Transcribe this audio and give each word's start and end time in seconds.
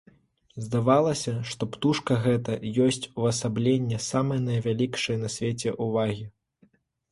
Здавалася, 0.67 1.33
што 1.49 1.67
птушка 1.75 2.17
гэта 2.23 2.57
ёсць 2.87 2.99
увасабленне 3.19 4.01
самай 4.09 4.43
найвялікшай 4.49 5.23
на 5.23 5.33
свеце 5.37 5.77
ўвагі. 5.89 6.25